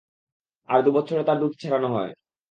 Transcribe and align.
আর 0.69 0.79
দুবৎসরে 0.85 1.23
তার 1.23 1.37
দুধ 1.39 1.53
ছাড়ানো 1.61 1.89
হয়। 1.95 2.11